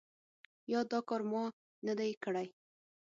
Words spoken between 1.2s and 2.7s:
ما نه دی کړی؟